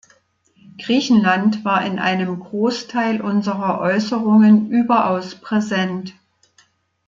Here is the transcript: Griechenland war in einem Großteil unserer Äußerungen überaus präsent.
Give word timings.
Griechenland 0.79 1.63
war 1.63 1.85
in 1.85 1.99
einem 1.99 2.39
Großteil 2.39 3.21
unserer 3.21 3.79
Äußerungen 3.81 4.71
überaus 4.71 5.35
präsent. 5.35 6.15